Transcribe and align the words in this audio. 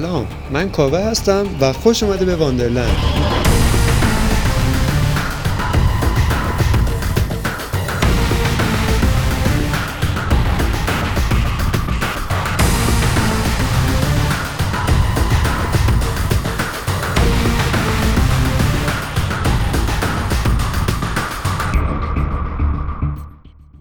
سلام. 0.00 0.26
من 0.52 0.70
کاوه 0.70 0.98
هستم 0.98 1.46
و 1.60 1.72
خوش 1.72 2.02
اومده 2.02 2.24
به 2.24 2.36
واندرلند. 2.36 2.96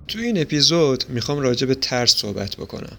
تو 0.08 0.20
این 0.20 0.42
اپیزود 0.42 1.04
می‌خوام 1.10 1.40
راجع 1.40 1.68
به 1.68 1.76
ترس 1.76 2.16
صحبت 2.16 2.56
بکنم. 2.56 2.98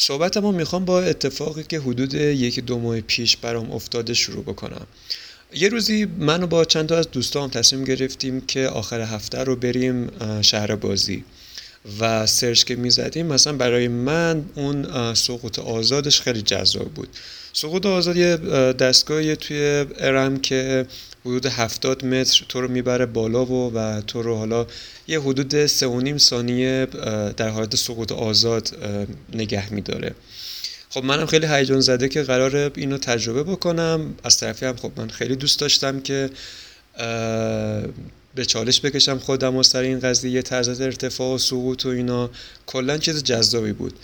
صحبتمو 0.00 0.52
می‌خوام 0.52 0.84
با 0.84 1.02
اتفاقی 1.02 1.62
که 1.62 1.78
حدود 1.78 2.14
یکی 2.14 2.60
دو 2.60 2.78
ماه 2.78 3.00
پیش 3.00 3.36
برام 3.36 3.72
افتاده 3.72 4.14
شروع 4.14 4.44
بکنم. 4.44 4.86
یه 5.54 5.68
روزی 5.68 6.04
من 6.18 6.42
و 6.42 6.46
با 6.46 6.64
چند 6.64 6.88
تا 6.88 6.98
از 6.98 7.10
دوستام 7.10 7.50
تصمیم 7.50 7.84
گرفتیم 7.84 8.40
که 8.40 8.68
آخر 8.68 9.00
هفته 9.00 9.38
رو 9.38 9.56
بریم 9.56 10.10
شهر 10.42 10.74
بازی. 10.76 11.24
و 12.00 12.26
سرچ 12.26 12.64
که 12.64 12.76
می‌زدیم 12.76 13.26
مثلا 13.26 13.52
برای 13.52 13.88
من 13.88 14.44
اون 14.54 15.14
سقوط 15.14 15.58
آزادش 15.58 16.20
خیلی 16.20 16.42
جذاب 16.42 16.88
بود. 16.88 17.08
سقوط 17.52 17.86
آزاد 17.86 18.16
یه 18.16 18.36
دستگاهی 18.72 19.36
توی 19.36 19.86
ارم 19.98 20.40
که 20.40 20.86
حدود 21.28 21.46
70 21.46 22.04
متر 22.04 22.44
تو 22.48 22.60
رو 22.60 22.68
می‌بره 22.68 23.06
بالا 23.06 23.44
و 23.44 23.72
و 23.74 24.00
تو 24.00 24.22
رو 24.22 24.36
حالا 24.36 24.66
یه 25.08 25.20
حدود 25.20 25.66
سه 25.66 25.86
و 25.86 26.00
نیم 26.00 26.18
ثانیه 26.18 26.86
در 27.36 27.48
حالت 27.48 27.76
سقوط 27.76 28.12
آزاد 28.12 28.76
نگه 29.32 29.72
میداره. 29.72 30.14
خب 30.90 31.04
منم 31.04 31.26
خیلی 31.26 31.46
هیجان 31.46 31.80
زده 31.80 32.08
که 32.08 32.22
قرار 32.22 32.72
اینو 32.76 32.98
تجربه 32.98 33.42
بکنم. 33.42 34.14
از 34.24 34.38
طرفی 34.38 34.66
هم 34.66 34.76
خب 34.76 34.92
من 34.96 35.08
خیلی 35.08 35.36
دوست 35.36 35.60
داشتم 35.60 36.00
که 36.00 36.30
به 38.34 38.44
چالش 38.46 38.80
بکشم 38.80 39.18
خودم 39.18 39.56
و 39.56 39.62
سر 39.62 39.80
این 39.80 40.00
قضیه 40.00 40.42
طرز 40.42 40.80
ارتفاع 40.80 41.34
و 41.34 41.38
سقوط 41.38 41.86
و 41.86 41.88
اینا. 41.88 42.30
کلا 42.66 42.98
چیز 42.98 43.22
جذابی 43.22 43.72
بود. 43.72 43.94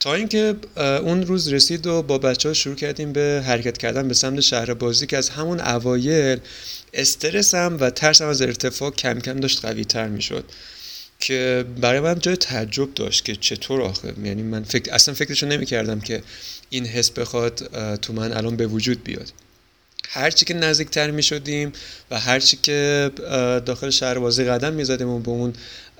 تا 0.00 0.14
اینکه 0.14 0.56
اون 0.76 1.26
روز 1.26 1.52
رسید 1.52 1.86
و 1.86 2.02
با 2.02 2.18
بچه 2.18 2.48
ها 2.48 2.52
شروع 2.52 2.76
کردیم 2.76 3.12
به 3.12 3.42
حرکت 3.46 3.78
کردن 3.78 4.08
به 4.08 4.14
سمت 4.14 4.40
شهر 4.40 4.74
بازی 4.74 5.06
که 5.06 5.16
از 5.16 5.28
همون 5.28 5.60
اوایل 5.60 6.40
استرسم 6.94 7.76
و 7.80 7.90
ترسم 7.90 8.26
از 8.26 8.42
ارتفاع 8.42 8.90
کم 8.90 9.20
کم 9.20 9.40
داشت 9.40 9.64
قوی 9.64 9.84
تر 9.84 10.08
می 10.08 10.22
شد 10.22 10.44
که 11.20 11.64
برای 11.80 12.00
من 12.00 12.18
جای 12.18 12.36
تعجب 12.36 12.94
داشت 12.94 13.24
که 13.24 13.36
چطور 13.36 13.82
آخه. 13.82 14.14
یعنی 14.24 14.42
من 14.42 14.62
فکر 14.62 14.94
اصلا 14.94 15.14
فکرشو 15.14 15.46
نمی 15.46 15.66
کردم 15.66 16.00
که 16.00 16.22
این 16.70 16.86
حس 16.86 17.10
بخواد 17.10 17.70
تو 17.96 18.12
من 18.12 18.32
الان 18.32 18.56
به 18.56 18.66
وجود 18.66 19.04
بیاد. 19.04 19.32
هرچی 20.08 20.44
که 20.44 20.54
نزدیکتر 20.54 21.10
می 21.10 21.22
شدیم 21.22 21.72
و 22.10 22.20
هرچی 22.20 22.56
که 22.62 23.10
داخل 23.66 23.90
شهر 23.90 24.18
بازی 24.18 24.44
قدم 24.44 24.72
می 24.72 24.84
زدیم 24.84 25.08
و 25.08 25.18
به 25.18 25.30
اون 25.30 25.52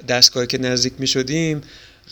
دستگاهی 0.09 0.47
که 0.47 0.59
نزدیک 0.59 0.93
می 0.99 1.07
شدیم 1.07 1.61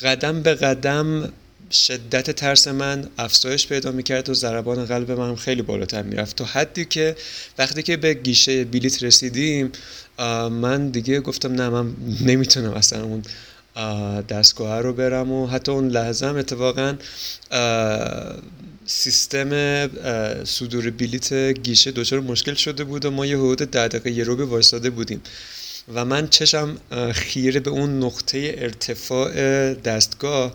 قدم 0.02 0.42
به 0.42 0.54
قدم 0.54 1.32
شدت 1.72 2.30
ترس 2.30 2.68
من 2.68 3.08
افزایش 3.18 3.66
پیدا 3.66 3.92
می‌کرد 3.92 4.28
و 4.28 4.34
ضربان 4.34 4.84
قلب 4.84 5.10
من 5.10 5.36
خیلی 5.36 5.62
بالاتر 5.62 6.02
می‌رفت. 6.02 6.36
تا 6.36 6.44
حدی 6.44 6.84
که 6.84 7.16
وقتی 7.58 7.82
که 7.82 7.96
به 7.96 8.14
گیشه 8.14 8.64
بلیت 8.64 9.02
رسیدیم 9.02 9.72
من 10.50 10.88
دیگه 10.88 11.20
گفتم 11.20 11.52
نه 11.52 11.68
من 11.68 11.94
نمی‌تونم 12.20 12.72
اصلا 12.72 13.04
اون 13.04 13.22
دستگاه 14.22 14.80
رو 14.80 14.92
برم 14.92 15.32
و 15.32 15.46
حتی 15.46 15.72
اون 15.72 15.88
لحظه 15.88 16.26
هم 16.26 16.36
اتفاقا 16.36 16.96
سیستم 18.86 19.50
صدور 20.44 20.90
بلیت 20.90 21.32
گیشه 21.52 21.90
دچار 21.90 22.20
مشکل 22.20 22.54
شده 22.54 22.84
بود 22.84 23.04
و 23.04 23.10
ما 23.10 23.26
یه 23.26 23.36
حدود 23.36 23.58
ده 23.58 23.88
دقیقه 23.88 24.10
یه 24.10 24.24
رو 24.24 24.46
وایساده 24.46 24.90
بودیم. 24.90 25.20
و 25.94 26.04
من 26.04 26.28
چشم 26.28 26.76
خیره 27.12 27.60
به 27.60 27.70
اون 27.70 28.02
نقطه 28.02 28.54
ارتفاع 28.58 29.30
دستگاه 29.74 30.54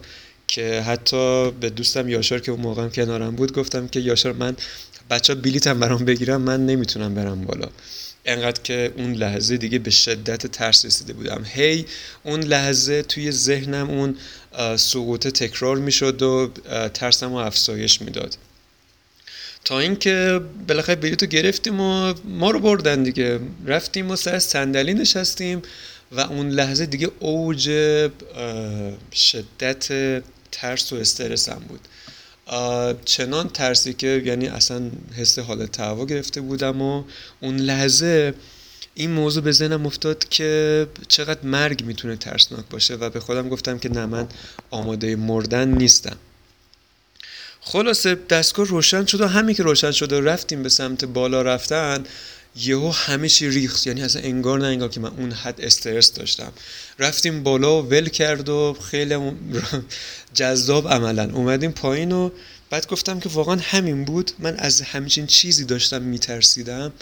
که 0.52 0.82
حتی 0.82 1.52
به 1.52 1.70
دوستم 1.70 2.10
یاشار 2.10 2.40
که 2.40 2.52
اون 2.52 2.62
موقع 2.62 2.88
کنارم 2.88 3.36
بود 3.36 3.54
گفتم 3.54 3.88
که 3.88 4.00
یاشار 4.00 4.34
من 4.34 4.56
بچه 5.10 5.36
بلیتم 5.36 5.80
برام 5.80 6.06
بگیرم 6.06 6.42
من 6.42 6.66
نمی‌تونم 6.66 7.16
برم 7.16 7.46
بالا. 7.46 7.68
انقدر 8.26 8.62
که 8.62 8.94
اون 8.98 9.14
لحظه 9.14 9.58
دیگه 9.58 9.80
به 9.80 9.90
شدت 9.90 10.48
ترس 10.48 10.86
رسیده 10.86 11.14
بودم. 11.14 11.46
هی 11.46 11.86
اون 12.24 12.40
لحظه 12.40 13.02
توی 13.02 13.32
ذهنم 13.32 13.90
اون 13.90 14.16
سقوط 14.78 15.28
تکرار 15.28 15.78
می‌شد 15.78 16.22
و 16.22 16.52
ترسم 16.94 17.30
رو 17.30 17.36
افزایش 17.36 18.02
می‌داد. 18.02 18.38
تا 19.66 19.80
اینکه 19.80 20.42
بالاخره 20.68 20.96
بلیتو 20.96 21.26
گرفتیم 21.26 21.80
و 21.80 22.14
ما 22.26 22.52
رو 22.52 22.60
بردن 22.60 23.04
دیگه. 23.04 23.40
رفتیم 23.66 24.12
و 24.12 24.16
سر 24.16 24.40
صندلی 24.40 24.94
نشستیم 24.94 25.62
و 26.12 26.20
اون 26.20 26.50
لحظه 26.50 26.86
دیگه 26.86 27.12
اوج 27.20 27.64
شدت 29.14 29.88
ترس 30.52 30.94
و 30.94 30.96
استرسم 30.96 31.62
بود. 31.68 31.88
چنان 33.06 33.50
ترسی 33.50 33.94
که 33.94 34.22
یعنی 34.26 34.48
اصلا 34.48 34.92
حس 35.18 35.40
حالت 35.40 35.72
تهوع 35.72 36.06
گرفته 36.06 36.42
بودم 36.42 36.82
و 36.82 37.04
اون 37.40 37.58
لحظه 37.58 38.34
این 38.94 39.12
موضوع 39.12 39.44
به 39.44 39.52
ذهنم 39.52 39.86
افتاد 39.86 40.30
که 40.30 40.88
چقدر 41.08 41.40
مرگ 41.44 41.86
می‌تونه 41.86 42.16
ترسناک 42.16 42.66
باشه 42.70 42.96
و 42.96 43.10
به 43.10 43.20
خودم 43.20 43.50
گفتم 43.50 43.80
که 43.80 43.90
نه 43.90 44.06
من 44.06 44.28
آماده 44.72 45.16
مردن 45.16 45.68
نیستم. 45.68 46.18
خلاصه 47.62 48.16
دستگاه 48.16 48.66
روشن 48.66 49.06
شد 49.06 49.22
و 49.22 49.28
همین 49.28 49.56
که 49.56 49.64
روشن 49.64 49.92
شد 49.92 50.12
و 50.12 50.22
رفتیم 50.22 50.64
به 50.64 50.70
سمت 50.70 51.06
بالا 51.06 51.42
رفتن 51.42 52.04
یهو 52.56 52.92
همه 52.92 53.30
چی 53.30 53.50
ریخت. 53.50 53.88
یعنی 53.88 54.04
اصلا 54.04 54.22
انگار 54.22 54.60
نه 54.60 54.66
انگار 54.66 54.90
که 54.90 55.00
من 55.00 55.10
اون 55.18 55.32
حد 55.32 55.62
استرس 55.62 56.14
داشتم. 56.14 56.54
رفتیم 57.00 57.44
بالا 57.44 57.82
و 57.82 57.90
ول 57.90 58.10
کرد 58.10 58.50
و 58.50 58.78
خیلی 58.92 59.16
جذاب 60.34 60.88
عملا. 60.88 61.30
اومدیم 61.34 61.72
پایین 61.72 62.12
و 62.12 62.30
بعد 62.70 62.88
گفتم 62.88 63.20
که 63.20 63.30
واقعا 63.30 63.58
همین 63.62 64.06
بود. 64.06 64.32
من 64.40 64.56
از 64.56 64.82
همچین 64.82 65.28
چیزی 65.28 65.66
داشتم 65.66 66.02
میترسیدم. 66.02 66.94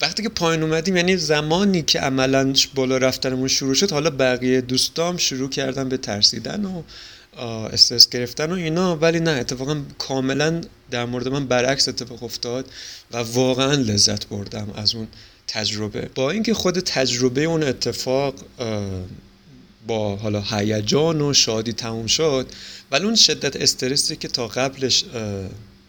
وقتی 0.00 0.22
که 0.22 0.28
پایین 0.28 0.62
اومدیم 0.62 0.96
یعنی 0.96 1.16
زمانی 1.16 1.82
که 1.82 2.00
عملا 2.00 2.52
بالا 2.74 2.96
رفتنمون 2.98 3.48
شروع 3.48 3.74
شد 3.74 3.92
حالا 3.92 4.10
بقیه 4.10 4.60
دوستام 4.60 5.16
شروع 5.16 5.50
کردن 5.50 5.88
به 5.88 5.96
ترسیدن 5.96 6.64
و 6.64 6.82
استرس 7.42 8.08
گرفتن 8.08 8.52
و 8.52 8.54
اینا 8.54 8.96
ولی 8.96 9.20
نه 9.20 9.30
اتفاقا 9.30 9.82
کاملا 9.98 10.60
در 10.90 11.04
مورد 11.04 11.28
من 11.28 11.46
برعکس 11.46 11.88
اتفاق 11.88 12.22
افتاد 12.22 12.66
و 13.12 13.16
واقعا 13.16 13.72
لذت 13.72 14.26
بردم 14.28 14.70
از 14.76 14.94
اون 14.94 15.08
تجربه. 15.46 16.10
با 16.14 16.30
اینکه 16.30 16.54
خود 16.54 16.80
تجربه 16.80 17.40
اون 17.40 17.62
اتفاق 17.62 18.34
با 19.86 20.16
حالا 20.16 20.44
هیجان 20.50 21.20
و 21.20 21.32
شادی 21.32 21.72
تموم 21.72 22.06
شد 22.06 22.46
ولی 22.90 23.04
اون 23.04 23.14
شدت 23.14 23.56
استرسی 23.56 24.16
که 24.16 24.28
تا 24.28 24.48
قبلش 24.48 25.04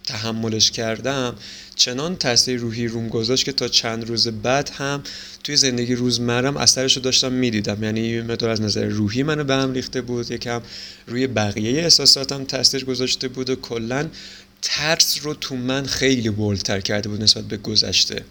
تحملش 0.06 0.72
کردم 0.72 1.36
چنان 1.76 2.16
تاثیر 2.16 2.60
روحی 2.60 2.88
روم 2.88 3.10
گذاشت 3.10 3.46
که 3.46 3.52
تا 3.52 3.68
چند 3.68 4.08
روز 4.08 4.28
بعد 4.28 4.70
هم 4.70 5.04
توی 5.44 5.56
زندگی 5.56 5.96
روزمرم 5.96 6.58
اثرش 6.58 6.98
رو 6.98 7.02
داشتم 7.02 7.32
می‌دیدم. 7.32 7.84
یعنی 7.84 8.22
مقدار 8.22 8.50
از 8.50 8.62
نظر 8.62 8.86
روحی 8.86 9.24
منو 9.24 9.44
به 9.44 9.56
هم 9.56 9.74
ریخته 9.74 10.02
بود 10.02 10.32
یکم 10.32 10.62
روی 11.08 11.28
بقیه 11.28 11.82
احساساتم 11.82 12.44
تاثیر 12.44 12.86
گذاشته 12.86 13.28
بود 13.28 13.50
و 13.50 13.56
کلا 13.56 14.08
ترس 14.62 15.20
رو 15.22 15.34
تو 15.34 15.56
من 15.56 15.85
خیلی 15.85 16.29
بولتر 16.29 16.79
کرده 16.79 17.09
بود 17.09 17.24
نسبت 17.24 17.44
به 17.44 17.58
گذشته. 17.58 18.26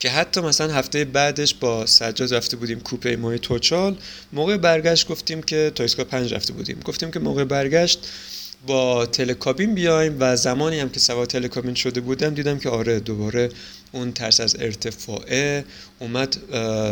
که 0.00 0.10
حتی 0.10 0.40
مثلا 0.40 0.74
هفته 0.74 1.04
بعدش 1.04 1.54
با 1.54 1.86
سجاد 1.86 2.34
رفته 2.34 2.56
بودیم 2.56 2.80
کوپه 2.80 3.16
ماه 3.16 3.38
توچال 3.38 3.96
موقع 4.32 4.56
برگشت 4.56 5.08
گفتیم 5.08 5.42
که 5.42 5.72
تا 5.74 6.04
پنج 6.04 6.34
رفته 6.34 6.52
بودیم. 6.52 6.80
گفتیم 6.84 7.10
که 7.10 7.18
موقع 7.18 7.44
برگشت 7.44 8.08
با 8.66 9.06
تلکابین 9.06 9.74
بیایم 9.74 10.16
و 10.20 10.36
زمانی 10.36 10.80
هم 10.80 10.88
که 10.88 11.00
سوار 11.00 11.26
تلکابین 11.26 11.74
شده 11.74 12.00
بودم 12.00 12.34
دیدم 12.34 12.58
که 12.58 12.68
آره 12.68 13.00
دوباره 13.00 13.48
اون 13.92 14.12
ترس 14.12 14.40
از 14.40 14.56
ارتفاعه. 14.58 15.64
اومد 15.98 16.38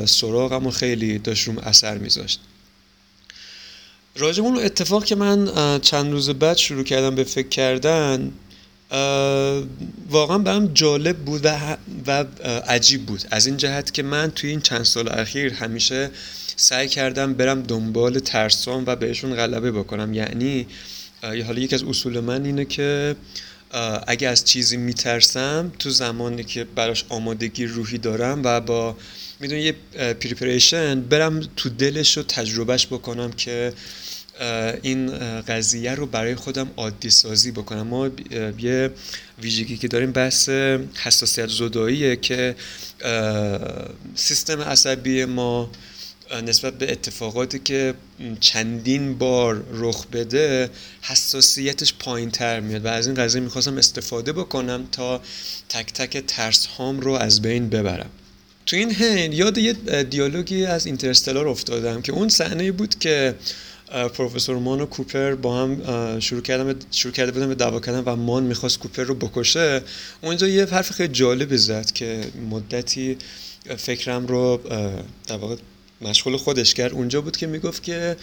سراغم 0.07 0.67
و 0.67 0.71
خیلی 0.71 1.19
داشت 1.19 1.47
روم 1.47 1.59
اثر 1.59 1.99
میذاشت. 1.99 2.41
راجب 4.17 4.45
اتفاق 4.45 5.05
که 5.05 5.15
من 5.15 5.51
چند 5.81 6.13
روز 6.13 6.31
بعد 6.31 6.57
شروع 6.57 6.85
کردم 6.85 7.15
به 7.15 7.25
فکر 7.25 7.49
کردن 7.49 8.33
واقعا 10.11 10.39
برام 10.39 10.67
جالب 10.75 11.17
بود 11.17 11.41
و, 11.45 11.77
و 12.07 12.25
عجیب 12.67 13.07
بود. 13.07 13.23
از 13.31 13.47
این 13.47 13.57
جهت 13.57 13.95
که 13.95 14.03
من 14.03 14.31
توی 14.31 14.51
این 14.51 14.61
چند 14.61 14.83
سال 14.83 15.09
اخیر 15.09 15.55
همیشه 15.55 16.11
سعی 16.57 16.89
کردم 16.89 17.35
برم 17.35 17.63
دنبال 17.63 18.19
ترسام 18.19 18.85
و 18.87 18.97
بهشون 18.97 19.35
غلبه 19.35 19.73
بکنم. 19.73 20.15
یعنی 20.15 20.67
حالا 21.23 21.61
یکی 21.61 21.75
از 21.75 21.83
اصول 21.83 22.21
من 22.21 22.45
اینه 22.45 22.65
که 22.65 23.17
اگه 24.07 24.29
از 24.29 24.45
چیزی 24.45 24.77
میترسم 24.77 25.73
تو 25.79 25.91
زمانی 25.91 26.45
که 26.45 26.65
براش 26.65 27.05
آمادگی 27.09 27.67
روحی 27.67 27.99
دارم 27.99 28.43
و 28.45 28.61
با 28.61 28.97
می‌دونی 29.41 29.61
یه 29.61 29.73
پریپریشن 30.15 31.01
برم 31.01 31.41
تو 31.57 31.69
دلش 31.69 32.17
رو 32.17 32.23
تجربهش 32.23 32.87
بکنم 32.87 33.33
که 33.33 33.73
این 34.83 35.19
قضیه 35.41 35.95
رو 35.95 36.07
برای 36.07 36.35
خودم 36.35 36.71
عادی 36.77 37.11
سازی 37.11 37.51
بکنم. 37.51 37.87
ما 37.87 38.11
یه 38.59 38.91
ویژگی 39.43 39.77
که 39.77 39.89
داریم 39.89 40.13
بحث 40.13 40.49
حساسیت 40.95 41.49
زداییه 41.49 42.17
که 42.17 42.57
سیستم 44.15 44.61
عصبی 44.61 45.25
ما 45.25 45.71
نسبت 46.47 46.79
به 46.79 46.93
اتفاقاتی 46.93 47.59
که 47.59 47.95
چندین 48.41 49.19
بار 49.19 49.65
رخ 49.73 50.07
بده 50.07 50.71
حساسیتش 51.03 51.95
پایین 51.99 52.31
تر 52.31 52.61
میاد 52.61 52.85
و 52.85 52.89
از 52.89 53.07
این 53.07 53.17
قضیه 53.17 53.41
می‌خواستم 53.41 53.79
استفاده 53.79 54.33
بکنم 54.33 54.89
تا 54.93 55.21
تک 55.69 55.93
تک 55.93 56.25
ترس 56.27 56.67
هام 56.67 57.01
رو 57.01 57.13
از 57.13 57.43
بین 57.43 57.69
ببرم. 57.69 58.11
تو 58.67 58.77
این 58.77 58.95
هین 58.95 59.33
یاد 59.33 59.59
یه 59.59 59.73
دیالوگی 60.03 60.65
از 60.65 60.87
اینترستلار 60.87 61.49
افتادم 61.49 62.03
که 62.03 62.13
اون 62.13 62.29
صحنه 62.29 62.73
بود 62.73 62.99
که 62.99 63.35
پروفسور 64.15 64.59
مان 64.59 64.81
و 64.81 64.87
کوپر 64.87 65.35
با 65.35 65.63
هم 65.63 66.21
شروع 66.21 66.43
کردن 66.43 66.75
شروع 66.91 67.13
کرده 67.15 67.33
بودن 67.33 67.49
به 67.49 67.55
دعوا 67.55 67.81
کردن 67.81 68.01
و 68.01 68.17
مان 68.17 68.43
می‌خواست 68.43 68.79
کوپر 68.79 69.03
رو 69.03 69.15
بکشه. 69.15 69.83
اونجا 70.23 70.49
یه 70.49 70.65
حرف 70.65 70.91
خیلی 70.91 71.13
جالب 71.13 71.57
زد 71.57 71.91
که 71.93 72.21
مدتی 72.51 73.19
فکرم 73.77 74.27
رو 74.27 74.61
در 75.27 75.37
واقع 75.37 75.57
مشغول 76.02 76.38
خودش 76.38 76.74
کرد 76.74 76.92
اونجا 76.92 77.22
بود 77.22 77.38
که 77.38 77.48
میگفت 77.48 77.84
که 77.84 78.16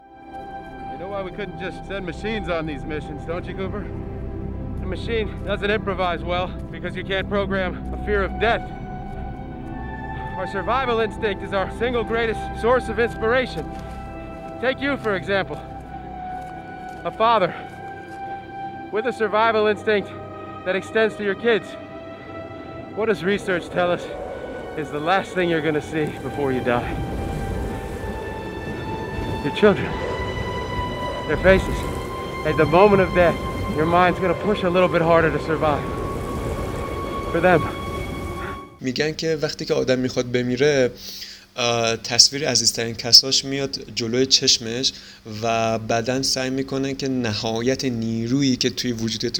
You 0.92 0.98
know 0.98 1.08
why 1.08 1.22
we 1.22 1.30
couldn't 1.30 1.60
just 1.60 1.86
send 1.88 2.04
machines 2.04 2.48
on 2.48 2.66
these 2.66 2.84
missions, 2.84 3.24
don't 3.26 3.46
you, 3.46 3.54
Cooper? 3.54 3.84
A 4.82 4.86
machine 4.86 5.28
doesn't 5.44 5.70
improvise 5.70 6.22
well 6.24 6.48
because 6.72 6.96
you 6.96 7.04
can't 7.04 7.28
program 7.28 7.70
a 7.96 7.98
fear 8.06 8.22
of 8.24 8.32
death. 8.40 8.64
Our 10.38 10.46
survival 10.46 11.00
instinct 11.00 11.42
is 11.42 11.52
our 11.52 11.70
single 11.78 12.04
greatest 12.04 12.40
source 12.60 12.88
of 12.88 12.98
inspiration. 12.98 13.64
Take 14.60 14.80
you, 14.80 14.96
for 14.96 15.14
example. 15.14 15.56
A 17.04 17.12
father 17.22 17.52
with 18.92 19.06
a 19.06 19.12
survival 19.12 19.66
instinct 19.66 20.10
that 20.64 20.74
extends 20.74 21.16
to 21.16 21.24
your 21.24 21.34
kids. 21.34 21.66
What 22.94 23.06
does 23.06 23.22
research 23.24 23.68
tell 23.68 23.90
us 23.90 24.04
is 24.76 24.90
the 24.90 25.00
last 25.00 25.32
thing 25.32 25.48
you're 25.48 25.60
going 25.60 25.74
to 25.74 25.82
see 25.82 26.06
before 26.20 26.52
you 26.52 26.60
die? 26.60 27.11
Your 29.43 29.55
children, 29.63 29.91
their 31.27 31.41
faces. 31.49 31.79
At 32.49 32.55
the 32.61 32.65
moment 32.65 33.01
of 33.05 33.09
death, 33.13 33.37
your 33.77 33.89
mind's 33.97 34.19
to 34.35 34.39
push 34.47 34.63
a 34.63 34.69
little 34.75 34.91
bit 34.95 35.01
harder 35.01 35.29
to 35.37 35.39
survive. 35.49 35.83
For 37.31 37.41
them. 37.41 37.61
میگن 38.81 39.11
که 39.11 39.37
وقتی 39.41 39.65
که 39.65 39.73
آدم 39.73 39.99
می‌خواد 39.99 40.31
بمیره 40.31 40.91
تصویر 42.03 42.49
عزیزترین 42.49 42.95
کساش 42.95 43.45
میاد 43.45 43.79
جلوی 43.95 44.25
چشمش 44.25 44.93
و 45.43 45.79
بعدا 45.79 46.21
سعی 46.21 46.49
می‌کنه 46.49 46.93
که 46.93 47.07
نهایت 47.07 47.85
نیرویی 47.85 48.55
که 48.55 48.69
توی 48.69 48.91
وجودت 48.91 49.39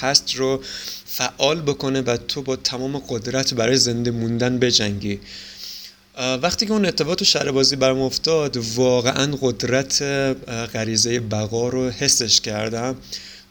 هست 0.00 0.34
رو 0.34 0.60
فعال 1.06 1.60
بکنه 1.60 2.00
و 2.00 2.16
تو 2.16 2.42
با 2.42 2.56
تمام 2.56 2.98
قدرت 3.08 3.54
برای 3.54 3.76
زنده 3.76 4.10
موندن 4.10 4.58
بجنگی 4.58 5.20
وقتی 6.18 6.66
که 6.66 6.72
اون 6.72 6.86
اتفاقات 6.86 7.22
و 7.22 7.24
شربازی 7.24 7.76
برم 7.76 8.00
افتاد 8.00 8.56
واقعا 8.56 9.38
قدرت 9.40 10.02
غریزه 10.72 11.20
بقا 11.20 11.68
رو 11.68 11.90
حسش 11.90 12.40
کردم 12.40 12.96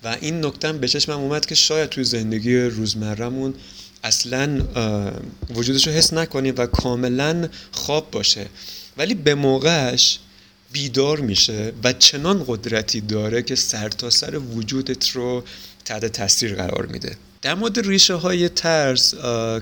و 0.03 0.17
این 0.21 0.45
نکتم 0.45 0.77
به 0.77 0.87
چشمم 0.87 1.19
اومد 1.19 1.45
که 1.45 1.55
شاید 1.55 1.89
توی 1.89 2.03
زندگی 2.03 2.57
روزمرمون 2.57 3.53
اصلا 4.03 4.61
وجودش 5.55 5.87
رو 5.87 5.93
حس 5.93 6.13
نکنیم 6.13 6.53
و 6.57 6.65
کاملا 6.65 7.49
خواب 7.71 8.11
باشه. 8.11 8.45
ولی 8.97 9.13
به 9.13 9.35
موقعش 9.35 10.19
بیدار 10.71 11.19
میشه 11.19 11.73
و 11.83 11.93
چنان 11.93 12.43
قدرتی 12.47 13.01
داره 13.01 13.41
که 13.41 13.55
سرتاسر 13.55 14.31
سر 14.31 14.37
وجودت 14.37 15.09
رو 15.09 15.43
تحت 15.85 16.05
تاثیر 16.05 16.55
قرار 16.55 16.85
میده. 16.85 17.17
در 17.43 17.55
مورد 17.55 17.87
ریشه 17.87 18.13
های 18.13 18.49
ترس 18.49 19.13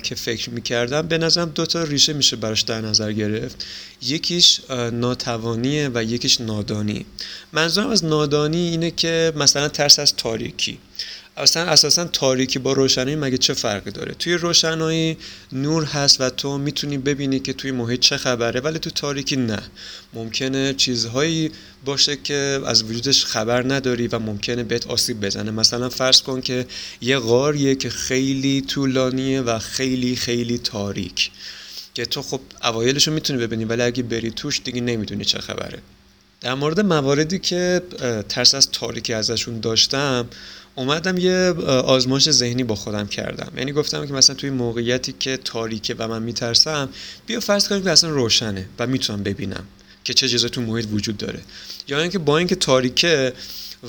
که 0.03 0.15
فکر 0.15 0.49
می‌کردم 0.49 1.01
به 1.01 1.17
نظرم 1.17 1.49
دو 1.49 1.65
تا 1.65 1.83
ریشه 1.83 2.13
میشه 2.13 2.35
براش 2.35 2.61
در 2.61 2.81
نظر 2.81 3.11
گرفت. 3.11 3.65
یکیش 4.01 4.61
ناتوانیه 4.93 5.89
و 5.93 6.03
یکیش 6.03 6.41
نادانی. 6.41 7.05
منظورم 7.53 7.89
از 7.89 8.05
نادانی 8.05 8.69
اینه 8.69 8.91
که 8.91 9.33
مثلا 9.35 9.67
ترس 9.67 9.99
از 9.99 10.15
تاریکی. 10.15 10.77
اصلا 11.41 11.63
اساسا 11.63 12.05
تاریکی 12.05 12.59
با 12.59 12.73
روشنایی 12.73 13.15
مگه 13.15 13.37
چه 13.37 13.53
فرقی 13.53 13.91
داره؟ 13.91 14.13
توی 14.13 14.33
روشنایی 14.33 15.17
نور 15.51 15.83
هست 15.83 16.21
و 16.21 16.29
تو 16.29 16.57
می‌تونی 16.57 16.97
ببینی 16.97 17.39
که 17.39 17.53
توی 17.53 17.71
محیط 17.71 17.99
چه 17.99 18.17
خبره 18.17 18.59
ولی 18.59 18.79
تو 18.79 18.89
تاریکی 18.89 19.35
نه. 19.35 19.59
ممکنه 20.13 20.73
چیزهایی 20.73 21.51
باشه 21.85 22.17
که 22.23 22.59
از 22.65 22.83
وجودش 22.83 23.25
خبر 23.25 23.73
نداری 23.73 24.07
و 24.07 24.19
ممکنه 24.19 24.63
بهت 24.63 24.87
آسیب 24.87 25.25
بزنه. 25.25 25.51
مثلا 25.51 25.89
فرض 25.89 26.21
کن 26.21 26.41
که 26.41 26.65
یه 27.01 27.17
غاریه 27.17 27.75
که 27.75 27.89
خیلی 27.89 28.61
طولانیه 28.61 29.41
و 29.41 29.59
خیلی 29.59 30.15
خیلی 30.15 30.57
تاریک 30.57 31.31
که 31.93 32.05
تو 32.05 32.21
خب 32.21 32.41
اوایلش 32.63 33.07
رو 33.07 33.13
می‌تونی 33.13 33.39
ببینی 33.39 33.65
ولی 33.65 33.81
اگه 33.81 34.03
بری 34.03 34.31
توش 34.31 34.61
دیگه 34.63 34.81
نمی‌دونی 34.81 35.25
چه 35.25 35.39
خبره. 35.39 35.79
در 36.41 36.53
مورد 36.53 36.79
مواردی 36.79 37.39
که 37.39 37.81
ترس 38.29 38.55
از 38.55 38.71
تاریکی 38.71 39.13
ازشون 39.13 39.59
داشتم 39.59 40.27
اومدم 40.75 41.17
یه 41.17 41.35
آزمایش 41.67 42.29
ذهنی 42.29 42.63
با 42.63 42.75
خودم 42.75 43.07
کردم. 43.07 43.51
یعنی 43.57 43.71
گفتم 43.71 44.05
که 44.05 44.13
مثلا 44.13 44.35
توی 44.35 44.49
موقعیتی 44.49 45.13
که 45.19 45.37
تاریکه 45.37 45.95
و 45.97 46.07
من 46.07 46.23
میترسم 46.23 46.89
بیا 47.25 47.39
فرض 47.39 47.67
کنیم 47.67 47.83
که 47.83 47.91
اصلا 47.91 48.09
روشنه 48.09 48.65
و 48.79 48.87
می‌تونم 48.87 49.23
ببینم 49.23 49.63
که 50.03 50.13
چه 50.13 50.29
چیزا 50.29 50.47
تو 50.47 50.61
محیط 50.61 50.85
وجود 50.91 51.17
داره. 51.17 51.39
یا 51.87 52.01
اینکه 52.01 52.19
با 52.19 52.37
اینکه 52.37 52.55
تاریکه 52.55 53.33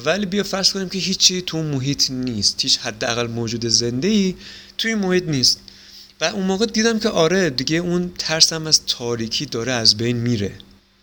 ولی 0.04 0.26
بیا 0.26 0.42
فرض 0.42 0.72
کنیم 0.72 0.88
که 0.88 0.98
هیچی 0.98 1.42
تو 1.42 1.62
محیط 1.62 2.10
نیست 2.10 2.62
هیچ 2.62 2.78
حداقل 2.78 3.26
موجود 3.26 3.66
زنده 3.66 4.08
ای 4.08 4.34
توی 4.78 4.94
محیط 4.94 5.24
نیست. 5.28 5.60
و 6.20 6.24
اون 6.24 6.46
موقع 6.46 6.66
دیدم 6.66 6.98
که 6.98 7.08
آره 7.08 7.50
دیگه 7.50 7.76
اون 7.76 8.12
ترسم 8.18 8.66
از 8.66 8.86
تاریکی 8.86 9.46
داره 9.46 9.72
از 9.72 9.96
بین 9.96 10.16
میره. 10.16 10.52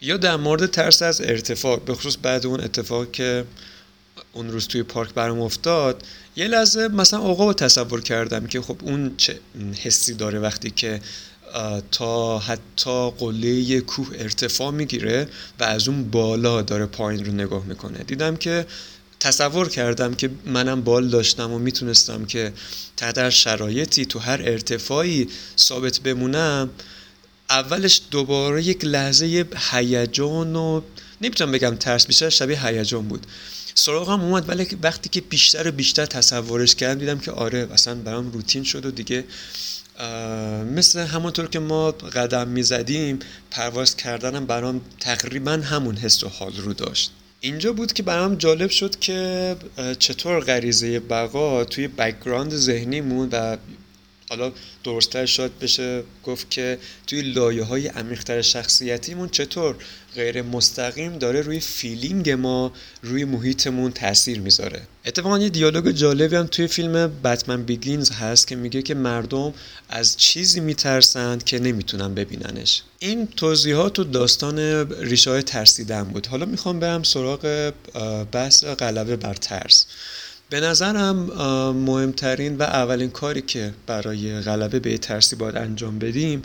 یا 0.02 0.18
در 0.18 0.36
مورد 0.36 0.66
ترس 0.66 1.02
از 1.02 1.22
ارتفاع 1.22 1.80
به 1.80 1.94
خصوص 1.94 2.18
بعد 2.22 2.46
اون 2.46 2.62
اتفاق 2.62 3.12
که 3.12 3.46
اون 4.34 4.52
روز 4.52 4.68
توی 4.68 4.84
پارک 4.84 5.14
برام 5.14 5.42
افتاد 5.42 6.04
یه 6.36 6.48
لحظه 6.48 6.88
مثلا 6.88 7.20
آقا 7.20 7.54
تصور 7.54 8.02
کردم 8.02 8.48
که 8.48 8.62
خب 8.62 8.78
اون 8.82 9.14
چه 9.18 9.40
حسی 9.82 10.14
داره 10.14 10.40
وقتی 10.40 10.72
که 10.72 11.02
تا 11.92 12.40
حتی 12.40 13.12
قله 13.12 13.82
کوه 13.82 14.08
ارتفاع 14.20 14.72
می‌گیره 14.72 15.28
و 15.60 15.64
از 15.64 15.88
اون 15.88 16.10
بالا 16.10 16.62
داره 16.62 16.86
پایین 16.86 17.26
رو 17.26 17.32
نگاه 17.32 17.66
می‌کنه. 17.66 17.98
دیدم 17.98 18.36
که 18.36 18.66
تصور 19.20 19.70
کردم 19.70 20.14
که 20.14 20.30
منم 20.46 20.82
بال 20.82 21.08
داشتم 21.08 21.52
و 21.52 21.60
می‌تونستم 21.60 22.26
که 22.26 22.54
تحت 22.98 23.18
هر 23.18 23.30
شرایطی 23.30 24.06
تو 24.06 24.20
هر 24.20 24.42
ارتفاعی 24.44 25.28
ثابت 25.58 26.00
بمونم. 26.00 26.70
اولش 27.50 28.02
دوباره 28.12 28.64
یک 28.64 28.86
لحظه 28.86 29.46
هیجان 29.72 30.56
و 30.56 30.82
نمی‌تونم 31.22 31.52
بگم 31.52 31.76
ترس 31.76 32.08
بیشتر 32.08 32.30
شبیه 32.30 32.68
هیجان 32.68 33.08
بود. 33.08 33.28
سراغم 33.80 34.22
اومد 34.22 34.50
ولی 34.50 34.68
وقتی 34.84 35.10
که 35.10 35.22
بیشتر 35.22 35.68
و 35.68 35.72
بیشتر 35.72 36.06
تصورش 36.06 36.76
کردم 36.76 37.00
دیدم 37.00 37.20
که 37.20 37.32
آره 37.32 37.68
اصلا 37.74 37.96
برام 37.96 38.32
روتین 38.32 38.64
شد 38.64 38.86
و 38.86 38.92
دیگه 38.92 39.24
مثل 40.76 41.00
همونطور 41.00 41.48
که 41.48 41.60
ما 41.60 41.92
قدم 41.92 42.48
می‌زدیم 42.48 43.20
پرواز 43.52 43.96
کردنم 43.96 44.46
برام 44.46 44.82
تقریبا 45.00 45.52
همون 45.52 45.96
حس 45.98 46.24
و 46.24 46.30
حال 46.30 46.54
رو 46.58 46.74
داشت. 46.74 47.12
اینجا 47.42 47.74
بود 47.74 47.94
که 47.94 48.04
برام 48.04 48.36
جالب 48.36 48.70
شد 48.70 49.00
که 49.00 49.56
چطور 50.00 50.40
غریزه 50.40 51.00
بقا 51.00 51.64
توی 51.66 51.88
بکگراند 51.88 52.56
ذهنیمون 52.56 53.30
و 53.32 53.58
حالا 54.30 54.52
درستتر 54.84 55.26
شاید 55.26 55.60
بشه 55.60 56.04
گفت 56.26 56.50
که 56.50 56.78
توی 57.08 57.22
لایه 57.22 57.64
های 57.64 57.88
عمیقتر 57.88 58.42
شخصیتیمون 58.42 59.30
چطور 59.30 59.76
غیر 60.16 60.42
مستقیم 60.42 61.18
داره 61.18 61.42
روی 61.42 61.60
feeling 61.60 62.30
ما 62.30 62.72
روی 63.04 63.26
محیطمون 63.26 63.92
تاثیر 63.92 64.40
می‌ذاره؟ 64.40 64.82
اتفاقا 65.06 65.40
یه 65.40 65.50
دیالوگ 65.50 65.92
جالبی 65.92 66.36
هم 66.36 66.48
توی 66.48 66.68
فیلم 66.68 67.22
Batman 67.24 67.64
Begins 67.64 68.12
هست 68.12 68.48
که 68.48 68.56
میگه 68.56 68.82
که 68.82 68.94
مردم 68.94 69.54
از 69.90 70.18
چیزی 70.18 70.60
میترسند 70.60 71.44
که 71.44 71.60
نمی‌تونن 71.60 72.14
ببیننش. 72.16 72.82
این 73.00 73.28
توضیحات 73.28 74.00
و 74.00 74.04
داستان 74.04 74.60
ریشه 75.02 75.30
های 75.30 75.44
ترسیدن 75.44 76.04
بود. 76.04 76.28
حالا 76.28 76.46
می‌خوام 76.46 76.80
برم 76.80 77.04
سراغ 77.04 77.74
بحث 78.32 78.64
غلبه 78.64 79.16
بر 79.16 79.34
ترس. 79.34 79.86
به 80.50 80.60
نظرم 80.60 81.16
مهمترین 81.72 82.58
و 82.58 82.62
اولین 82.62 83.10
کاری 83.10 83.42
که 83.42 83.74
برای 83.88 84.42
غلبه 84.42 84.80
به 84.80 84.98
ترسی 84.98 85.36
باید 85.36 85.56
انجام 85.56 86.00
بدیم 86.00 86.42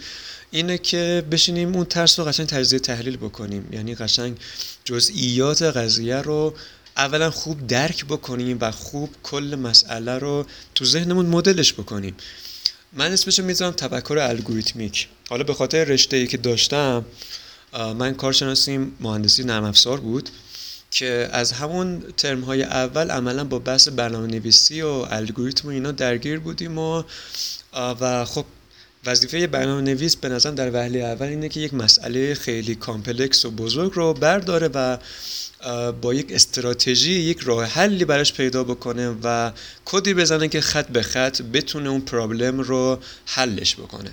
اینه 0.50 0.78
که 0.78 1.25
بشینیم 1.30 1.75
اون 1.75 1.84
ترس 1.84 2.18
رو 2.18 2.25
قشنگ 2.25 2.46
تجزیه 2.46 2.78
تحلیل 2.78 3.16
بکنیم. 3.16 3.68
یعنی 3.73 3.94
قشنگ 3.94 4.37
جزئیات 4.84 5.62
قضیه 5.62 6.16
رو 6.16 6.54
اولا 6.96 7.30
خوب 7.30 7.66
درک 7.66 8.04
بکنیم 8.04 8.58
و 8.61 8.70
خوب 8.70 9.11
کل 9.23 9.56
مسئله 9.62 10.18
رو 10.18 10.46
تو 10.75 10.84
ذهنمون 10.84 11.26
مدلش 11.26 11.73
بکنیم. 11.73 12.14
من 12.92 13.12
اسمشو 13.12 13.42
می‌ذارم 13.42 13.73
تفکر 13.73 14.18
الگوریتمیک. 14.18 15.08
حالا 15.28 15.44
به 15.44 15.54
خاطر 15.54 15.84
رشته 15.84 16.16
ای 16.16 16.26
که 16.26 16.37
داشتم 16.37 17.04
من 17.99 18.14
کارشناسی 18.14 18.78
مهندسی 19.00 19.44
نرم 19.44 19.64
افزار 19.64 20.00
بود. 20.00 20.30
که 20.94 21.28
از 21.32 21.52
همون 21.52 22.00
ترم 22.16 22.40
های 22.40 22.62
اول 22.62 23.10
عملا 23.10 23.44
با 23.44 23.58
بحث 23.58 23.88
برنامه 23.88 24.26
نویسی 24.26 24.82
و 24.82 24.88
الگوریتم 24.88 25.68
و 25.68 25.70
اینا 25.70 25.92
درگیر 25.92 26.38
بودیم 26.38 26.78
و 26.78 27.02
و 27.72 28.24
خب 28.24 28.44
وظیفه 29.06 29.46
برنامه 29.46 29.82
نویس 29.82 30.16
به 30.16 30.28
نظرم 30.28 30.54
در 30.54 30.70
وهله 30.70 30.98
اول 30.98 31.26
اینه 31.26 31.48
که 31.48 31.60
یک 31.60 31.74
مسئله 31.74 32.34
خیلی 32.34 32.74
complex 32.74 33.44
و 33.44 33.50
بزرگ 33.50 33.92
رو 33.94 34.14
برداره 34.14 34.68
و 34.68 34.98
با 35.92 36.14
یک 36.14 36.32
استراتژی 36.32 37.12
یک 37.12 37.40
راه 37.40 37.64
حلی 37.64 38.04
براش 38.04 38.32
پیدا 38.32 38.64
بکنه 38.64 39.16
و 39.22 39.50
کدی 39.84 40.14
بزنه 40.14 40.48
که 40.48 40.60
خط 40.60 40.88
به 40.88 41.02
خط 41.02 41.42
بتونه 41.42 41.88
اون 41.88 42.00
problem 42.00 42.60
رو 42.60 42.98
حلش 43.26 43.74
بکنه. 43.76 44.10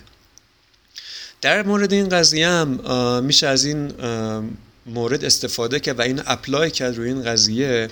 در 1.41 1.63
مورد 1.63 1.93
این 1.93 2.09
قضیه 2.09 2.47
هم 2.47 3.23
میشه 3.23 3.47
از 3.47 3.65
این 3.65 3.91
مورد 4.85 5.25
استفاده 5.25 5.79
کرد 5.79 5.99
و 5.99 6.01
این 6.01 6.21
اپلای 6.25 6.71
کرد 6.71 6.97
روی 6.97 7.07
این 7.07 7.23
قضیه 7.23 7.89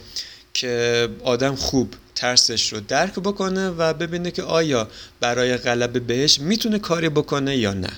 که 0.53 1.07
آدم 1.23 1.55
خوب 1.55 1.93
ترسش 2.15 2.73
رو 2.73 2.79
درک 2.79 3.13
بکنه 3.13 3.69
و 3.69 3.93
ببینه 3.93 4.31
که 4.31 4.43
آیا 4.43 4.87
برای 5.19 5.57
غلبه 5.57 5.99
بهش 5.99 6.39
می‌تونه 6.39 6.79
کاری 6.79 7.09
بکنه 7.09 7.57
یا 7.57 7.73
نه. 7.73 7.91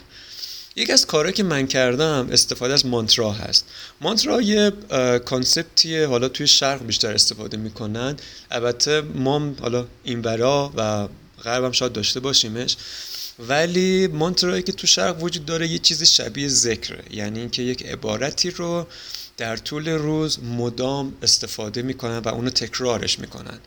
یکی 0.75 0.91
از 0.91 1.05
کارهایی 1.05 1.33
که 1.33 1.43
من 1.43 1.67
کردم 1.67 2.27
استفاده 2.31 2.73
از 2.73 2.85
مانترا 2.85 3.31
هست. 3.31 3.65
مانترا 4.01 4.41
یه 4.41 4.71
کانسپتیه 5.25 6.07
حالا 6.07 6.29
توی 6.29 6.47
شرق 6.47 6.85
بیشتر 6.85 7.13
استفاده 7.13 7.57
می‌کنن. 7.57 8.15
البته 8.51 9.01
ما 9.01 9.53
حالا 9.61 9.87
این 10.03 10.21
برا 10.21 10.71
و 10.75 11.07
غربم 11.43 11.71
شاید 11.71 11.93
داشته 11.93 12.19
باشیمش. 12.19 12.77
ولی 13.47 14.07
مانترایی 14.07 14.63
که 14.63 14.71
تو 14.71 14.87
شرق 14.87 15.23
وجود 15.23 15.45
داره 15.45 15.67
یه 15.67 15.79
چیز 15.79 16.03
شبیه 16.03 16.47
ذکره. 16.47 17.03
یعنی 17.11 17.39
اینکه 17.39 17.61
یک 17.61 17.85
عبارتی 17.85 18.51
رو 18.51 18.87
در 19.37 19.57
طول 19.57 19.89
روز 19.89 20.43
مدام 20.43 21.13
استفاده 21.21 21.81
می‌کنن 21.81 22.17
و 22.17 22.27
اونو 22.27 22.49
تکرارش 22.49 23.19
می‌کنن. 23.19 23.59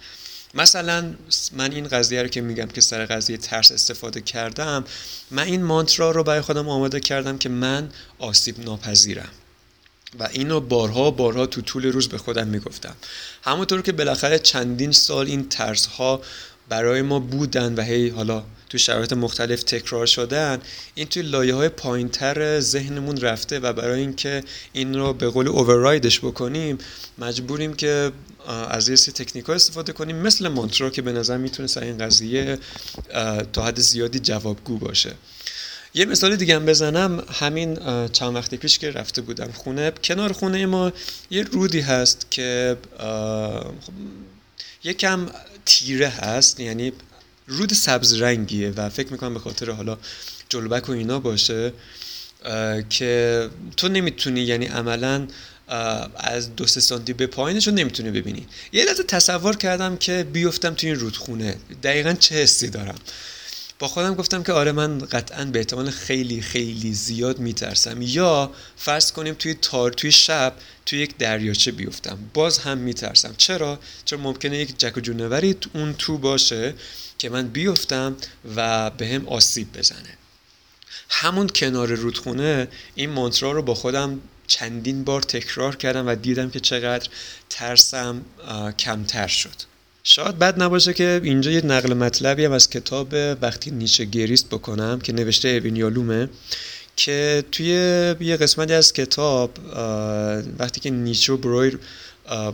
مثلا 0.54 1.14
من 1.52 1.73
این 1.73 1.88
قضیه 1.88 2.23
رو 2.23 2.28
که 2.28 2.40
میگم 2.40 2.66
که 2.66 2.81
سر 2.81 3.07
قضیه 3.07 3.37
ترس 3.37 3.73
استفاده 3.73 4.21
کردم 4.21 4.85
من 5.31 5.43
این 5.43 5.62
مانترا 5.62 6.11
رو 6.11 6.23
برای 6.23 6.40
خودم 6.40 6.69
آماده 6.69 7.00
کردم 7.00 7.38
که 7.38 7.49
من 7.49 7.90
آسیب 8.19 8.64
ناپذیرم. 8.64 9.31
و 10.19 10.28
اینو 10.33 10.61
بارها 10.61 11.11
بارها 11.11 11.47
تو 11.47 11.61
طول 11.61 11.87
روز 11.87 12.09
به 12.09 12.19
خودم 12.19 12.49
می‌گفتم. 12.49 12.95
همونطور 13.43 13.83
که 13.83 13.93
بالاخره 13.93 14.38
چندین 14.38 14.93
سال 14.93 15.26
این 15.26 15.49
ترس 15.49 15.87
ها 15.87 16.23
برای 16.68 17.02
ما 17.02 17.18
بودن 17.18 17.75
و 17.75 17.83
هی 17.83 18.09
حالا 18.09 18.44
تو 18.68 18.78
شرایط 18.78 19.12
مختلف 19.12 19.62
تکرار 19.62 20.06
شدن 20.06 20.59
این 20.94 21.06
توی 21.06 21.23
لایه 21.23 21.54
های 21.54 21.68
پایین 21.68 22.09
تر 22.09 22.61
ذهنمون 22.61 23.16
رفته 23.16 23.59
و 23.59 23.73
برای 23.73 24.00
اینکه 24.00 24.42
این 24.73 24.94
رو 24.94 25.12
به 25.12 25.28
قول 25.28 25.49
اووررایدش 25.49 26.21
بکنیم 26.21 26.78
مجبوریم 27.18 27.75
که 27.75 28.12
از 28.68 28.88
یه 28.88 28.97
تکنیک 28.97 29.44
ها 29.44 29.54
استفاده 29.54 29.92
کنیم 29.92 30.16
مثل 30.16 30.49
مانترا 30.49 30.90
که 30.90 31.02
به 31.02 31.12
نظر 31.12 31.37
می‌تونه 31.37 31.68
سر 31.68 31.80
این 31.80 31.99
قضیه 31.99 32.59
تا 33.52 33.62
حد 33.64 33.80
زیادی 33.80 34.18
جوابگو 34.18 34.78
باشه. 34.78 35.12
یه 35.94 36.04
مثال 36.04 36.37
دیگه 36.37 36.54
هم 36.54 36.66
بزنم 36.66 37.25
همین 37.33 37.78
چند 38.12 38.35
وقتی 38.35 38.56
پیش 38.56 38.78
که 38.78 38.90
رفته 38.90 39.23
بودم 39.23 39.52
خونه 39.52 39.92
کنار 40.04 40.33
خونه 40.33 40.66
ما 40.66 40.92
یه 41.30 41.42
رودی 41.42 41.80
هست 41.80 42.26
که 42.30 42.76
خب 43.80 43.92
یکم 44.85 45.26
تیره 45.66 46.09
هست 46.09 46.61
یعنی 46.61 46.92
رود 47.47 47.73
سبز 47.73 48.14
رنگیه 48.14 48.71
و 48.71 48.88
فکر 48.88 49.12
می‌کنم 49.12 49.35
به 49.35 49.40
خاطر 49.40 49.71
حالا 49.71 49.99
جلبک 50.49 50.88
و 50.88 50.92
اینا 50.92 51.21
باشه 51.21 51.73
که 52.90 53.50
تو 53.76 53.88
نمی‌تونی 53.88 54.40
یعنی 54.40 54.66
عملا 54.66 55.26
از 56.16 56.56
دو 56.56 56.66
سه 56.66 56.80
سانتی 56.80 57.12
به 57.12 57.26
پایینش 57.26 57.66
رو 57.66 57.75
نمی‌تونی 57.75 58.11
ببینی. 58.11 58.47
یه 58.73 58.85
لحظه 58.85 59.02
تصور 59.02 59.56
کردم 59.56 59.97
که 59.97 60.26
بیفتم 60.33 60.75
تو 60.75 60.87
این 60.87 60.97
رودخونه. 60.97 61.56
دقیقا 61.83 62.12
چه 62.12 62.35
حسی 62.35 62.68
دارم؟ 62.68 62.99
با 63.78 63.88
خودم 63.88 64.14
گفتم 64.14 64.43
که 64.43 64.52
آره 64.52 64.73
من 64.73 64.99
قطعا 64.99 65.45
به 65.45 65.59
احتمال 65.59 65.90
خیلی 65.90 66.40
خیلی 66.40 66.95
زیاد 66.95 67.38
میترسم. 67.38 68.02
یا 68.02 68.50
فرض 68.76 69.12
کنیم 69.12 69.35
توی 69.35 69.54
تار 69.54 69.93
توی 69.93 70.12
شب 70.12 70.52
توی 70.87 70.99
یک 70.99 71.16
دریاچه 71.16 71.73
بیفتم. 71.73 72.19
باز 72.35 72.59
هم 72.59 72.78
میترسم. 72.78 73.35
چرا؟ 73.38 73.78
چون 74.04 74.21
ممکنه 74.21 74.59
یک 74.59 74.78
جک 74.78 74.97
و 74.97 75.00
جونوری 75.00 75.57
اون 75.75 75.95
تو 75.95 76.19
باشه 76.19 76.75
که 77.19 77.28
من 77.28 77.49
بیفتم 77.49 78.16
و 78.57 78.90
به 78.90 79.09
هم 79.09 79.28
آسیب 79.28 79.78
بزنه. 79.78 80.19
همون 81.09 81.49
کنار 81.49 81.88
رودخونه 81.88 82.69
این 82.95 83.11
مانترا 83.11 83.52
رو 83.52 83.62
با 83.62 83.75
خودم 83.75 84.21
چندین 84.47 85.04
بار 85.04 85.23
تکرار 85.23 85.76
کردم 85.76 86.07
و 86.07 86.14
دیدم 86.14 86.50
که 86.50 86.61
چقدر 86.61 87.09
ترسم 87.50 88.23
کمتر 88.78 89.26
شد. 89.26 89.74
شاید 90.06 90.38
بد 90.38 90.62
نباشه 90.62 90.92
که 90.92 91.20
اینجا 91.25 91.50
یه 91.50 91.66
نقل 91.66 91.94
مطلبی 91.94 92.44
هم 92.44 92.52
از 92.52 92.70
کتاب 92.70 93.08
وقتی 93.42 93.70
نیچه 93.70 94.04
گریست 94.04 94.46
بکنم 94.46 95.00
که 95.00 95.12
نوشته 95.12 95.49
اوین 95.49 95.76
یالومه 95.76 96.28
که 96.96 97.44
توی 97.52 97.66
یه 98.20 98.37
قسمتی 98.37 98.73
از 98.73 98.92
کتاب 98.92 99.50
وقتی 100.58 100.80
که 100.80 100.90
نیچه 100.90 101.32
و 101.32 101.37
برویر 101.37 101.78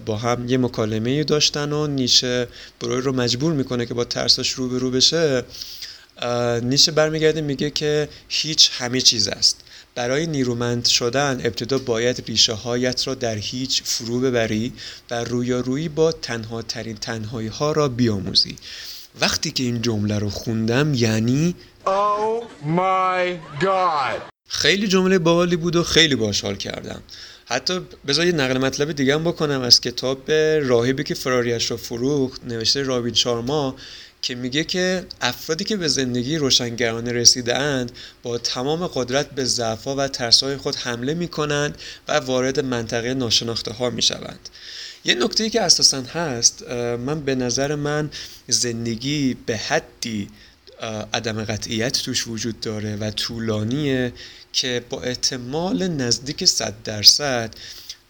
با 0.07 0.16
هم 0.16 0.49
یه 0.49 0.59
مکالمه 0.59 1.25
داشتن 1.25 1.73
و 1.73 1.87
نیچه 1.87 2.49
برویر 2.80 3.00
رو 3.04 3.12
مجبور 3.12 3.52
می‌کنه 3.52 3.87
که 3.87 3.95
با 3.95 4.04
ترسش 4.04 4.50
رو 4.50 4.90
بشه 4.90 5.45
نیچه 6.62 6.92
برمیگرده 6.92 7.40
میگه 7.40 7.71
که 7.71 8.09
هیچ 8.28 8.71
همه 8.73 9.00
چیز 9.00 9.28
است. 9.28 9.61
برای 9.95 10.27
نیرومند 10.27 10.85
شدن 10.85 11.41
ابتدا 11.45 11.79
باید 11.79 12.25
ریشه 12.29 12.53
هایت 12.53 13.07
را 13.07 13.15
در 13.15 13.37
هیچ 13.37 13.83
فرو 13.83 14.21
ببری 14.21 14.73
و 15.11 15.25
رویارویی 15.25 15.89
با 15.89 16.13
تنها 16.13 16.63
ترین 16.63 16.97
تنهایی 16.97 17.49
ها 17.49 17.73
را 17.73 17.89
بیاموزی. 17.89 18.57
وقتی 19.21 19.51
که 19.51 19.63
این 19.63 19.83
جمله 19.83 20.19
رو 20.19 20.31
خوندم 20.31 20.95
یعنی 20.95 21.55
Oh 21.87 22.45
my 22.67 23.61
God. 23.61 24.21
خیلی 24.49 24.89
جمله 24.89 25.19
باحالی 25.19 25.57
بود 25.57 25.77
و 25.77 25.83
خیلی 25.83 26.15
باحال 26.17 26.57
کردم. 26.57 27.03
حتی 27.50 27.80
بذار 28.07 28.26
یه 28.26 28.33
نقل 28.33 28.59
مطلب 28.59 28.92
دیگه 28.92 29.14
هم 29.14 29.25
بکنم 29.25 29.61
از 29.61 29.80
کتاب 29.80 30.30
راهبی 30.62 31.04
که 31.04 31.14
فراریش 31.14 31.71
را 31.71 31.76
فروخت 31.76 32.45
نوشته 32.45 32.83
رابین 32.83 33.14
شارما 33.14 33.76
که 34.23 34.35
میگه 34.35 34.64
که 34.64 35.07
افرادی 35.21 35.64
که 35.64 35.76
به 35.76 35.88
زندگی 35.88 36.37
روشنگرانه 36.37 37.12
رسیده 37.12 37.59
اند 37.59 37.92
با 38.23 38.38
تمام 38.38 38.87
قدرت 38.87 39.30
به 39.30 39.45
ضعفا 39.45 39.97
و 39.97 40.09
ترسهای 40.09 40.57
خود 40.57 40.76
حمله 40.76 41.14
می‌کنند 41.14 41.78
و 42.09 42.12
وارد 42.12 42.61
منطقه 42.61 43.14
ناشناخته 43.14 43.73
ها 43.73 43.90
می‌شوند. 43.90 44.49
یه 45.04 45.14
نکته 45.14 45.50
که 45.50 45.61
اساسا 45.61 46.02
هست 46.02 46.71
من 46.73 47.21
به 47.21 47.35
نظر 47.35 47.75
من 47.75 48.11
زندگی 48.49 49.37
به 49.47 49.57
حدی 49.57 50.28
عدم 51.12 51.45
قطعیت 51.45 52.02
توش 52.02 52.26
وجود 52.26 52.61
داره 52.61 52.97
و 52.97 53.11
طولانیه. 53.11 54.12
که 54.52 54.85
با 54.90 55.02
احتمال 55.02 55.88
نزدیک 55.88 56.45
صد 56.45 56.75
درصد 56.85 57.54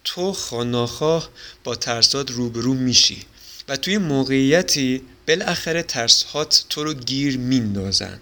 تو 0.03 0.33
خاناخواه 0.33 1.29
با 1.63 1.75
ترسات 1.75 2.31
روبرو 2.31 2.73
میشی 2.73 3.25
و 3.69 3.77
توی 3.77 3.97
موقعیتی 3.97 5.01
بالاخره 5.27 5.83
ترس 5.83 6.23
هات 6.23 6.65
تو 6.69 6.83
رو 6.83 6.93
گیر 6.93 7.37
میندازن. 7.37 8.19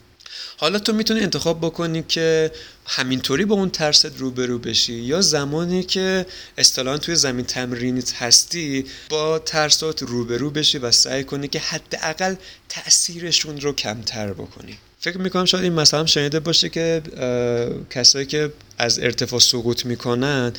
حالا 0.58 0.80
تو 0.80 0.94
می‌تونی 0.94 1.20
انتخاب 1.20 1.58
بکنی 1.62 2.04
که 2.04 2.52
همینطوری 2.86 3.46
با 3.46 3.56
اون 3.56 3.70
ترست 3.70 4.06
روبرو 4.06 4.60
بشی 4.60 4.94
یا 4.94 5.22
زمانی 5.22 5.84
که 5.84 6.26
اصطلاحا 6.58 6.98
توی 6.98 7.16
زمین 7.16 7.46
تمرینیت 7.46 8.14
هستی 8.14 8.86
با 9.10 9.40
ترسات 9.40 10.04
روبرو 10.04 10.50
بشی 10.50 10.78
و 10.78 10.92
سعی 10.92 11.24
کنی 11.24 11.48
که 11.48 11.60
حداقل 11.60 12.36
تاثیرشون 12.70 13.62
رو 13.62 13.74
کمتر 13.74 14.34
بکنی. 14.34 14.78
فکر 15.02 15.18
می‌کنم 15.18 15.46
شاید 15.46 15.64
این 15.64 15.74
مثلا 15.74 16.06
شنیده 16.06 16.40
باشه 16.40 16.70
که 16.70 17.02
کسایی 17.90 18.26
که 18.26 18.52
از 18.78 19.00
ارتفاع 19.00 19.40
سقوط 19.40 19.86
می‌کنن 19.86 20.54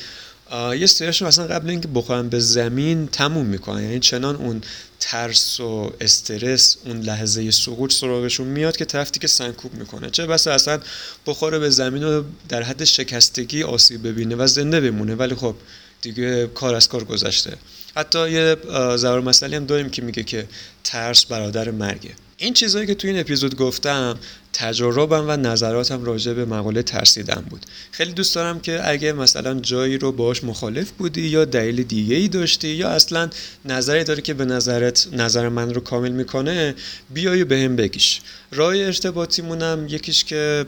یه 0.79 0.85
سریاشون 0.85 1.27
اصلا 1.27 1.47
قبل 1.47 1.69
اینکه 1.69 1.87
بخورن 1.87 2.29
به 2.29 2.39
زمین 2.39 3.07
تموم 3.07 3.45
می‌کنن. 3.45 3.83
یعنی 3.83 3.99
چنان 3.99 4.35
اون 4.35 4.61
ترس 4.99 5.59
و 5.59 5.93
استرس 6.01 6.77
اون 6.85 7.01
لحظه 7.01 7.51
سقوط 7.51 7.93
سراغشون 7.93 8.47
میاد 8.47 8.77
که 8.77 8.85
طرفتی 8.85 9.19
که 9.19 9.27
سنکوب 9.27 9.73
می‌کنه. 9.73 10.09
چه 10.09 10.25
بس 10.25 10.47
اصلا 10.47 10.79
بخوره 11.25 11.59
به 11.59 11.69
زمین 11.69 12.03
و 12.03 12.23
در 12.49 12.63
حد 12.63 12.83
شکستگی 12.83 13.63
آسیب 13.63 14.07
ببینه 14.07 14.35
و 14.35 14.47
زنده 14.47 14.81
بمونه. 14.81 15.15
ولی 15.15 15.35
خب 15.35 15.55
دیگه 16.01 16.47
کار 16.47 16.75
از 16.75 16.87
کار 16.87 17.03
گذشته. 17.03 17.57
حتی 17.95 18.31
یه 18.31 18.57
ضرور 18.95 19.21
مسئله 19.21 19.57
هم 19.57 19.65
داریم 19.65 19.89
که 19.89 20.01
میگه 20.01 20.23
که 20.23 20.47
ترس 20.83 21.25
برادر 21.25 21.71
مرگه. 21.71 22.11
این 22.41 22.53
چیزهایی 22.53 22.87
که 22.87 22.95
توی 22.95 23.09
این 23.09 23.19
اپیزود 23.19 23.55
گفتم 23.55 24.19
تجربم 24.53 25.25
و 25.27 25.37
نظراتم 25.37 26.03
راجع 26.03 26.33
به 26.33 26.45
مقاله 26.45 26.83
ترسیدن 26.83 27.45
بود. 27.49 27.65
خیلی 27.91 28.11
دوست 28.11 28.35
دارم 28.35 28.59
که 28.59 28.89
اگه 28.89 29.13
مثلا 29.13 29.59
جایی 29.59 29.97
رو 29.97 30.11
باش 30.11 30.43
مخالف 30.43 30.91
بودی 30.91 31.27
یا 31.27 31.45
دلیل 31.45 31.83
دیگه 31.83 32.15
ای 32.15 32.27
داشتی 32.27 32.67
یا 32.67 32.89
اصلا 32.89 33.29
نظری 33.65 34.03
داری 34.03 34.21
که 34.21 34.33
به 34.33 34.45
نظرت 34.45 35.07
نظر 35.13 35.49
من 35.49 35.73
رو 35.73 35.81
کامل 35.81 36.11
می‌کنه 36.11 36.75
بیای 37.09 37.43
به 37.43 37.57
هم 37.57 37.75
بگیش 37.75 38.21
راه 38.51 38.77
ارتباطیمونم 38.77 39.87
یکیش 39.89 40.23
که 40.23 40.65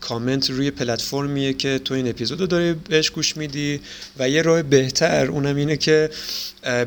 کامنت 0.00 0.50
روی 0.50 0.70
پلتفرمیه 0.70 1.52
که 1.52 1.80
تو 1.84 1.94
این 1.94 2.08
اپیزود 2.08 2.40
رو 2.40 2.46
داری 2.46 2.72
بهش 2.72 3.10
گوش 3.10 3.36
میدی 3.36 3.80
و 4.18 4.28
یه 4.28 4.42
راه 4.42 4.62
بهتر 4.62 5.26
اونم 5.26 5.56
اینه 5.56 5.76
که 5.76 6.10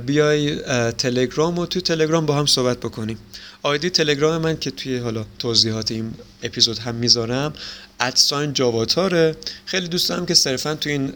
بیای 0.06 0.56
تلگرام 0.92 1.58
و 1.58 1.66
توی 1.66 1.82
تلگرام 1.82 2.26
با 2.26 2.36
هم 2.36 2.46
صحبت 2.46 2.78
بکنیم. 2.78 3.18
آیدی 3.64 3.90
تلگرام 3.90 4.42
من 4.42 4.58
که 4.58 4.72
توی 4.72 4.98
حالا 4.98 5.26
توضیحات 5.78 5.92
این 5.92 6.14
اپیزود 6.44 6.78
هم 6.80 6.96
می‌ذارم. 6.96 7.54
ادساین 8.00 8.54
جاواتاره. 8.54 9.36
خیلی 9.66 9.88
دوست 9.88 10.10
دارم 10.10 10.26
که 10.26 10.34
صرفا 10.34 10.76
توی 10.76 10.92
این 10.92 11.14